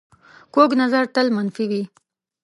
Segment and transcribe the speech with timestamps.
[0.53, 1.83] کوږ نظر تل منفي وي